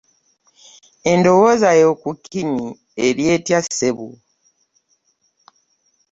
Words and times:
Endowozayo 1.11 1.89
kukini 2.03 2.65
eri 3.05 3.23
etya 3.35 3.59
ssebo 3.65 4.07